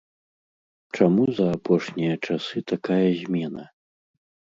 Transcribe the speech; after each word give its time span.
Чаму 0.95 1.23
за 1.39 1.45
апошнія 1.57 2.15
часы 2.29 2.57
такая 2.73 3.03
змена? 3.21 3.63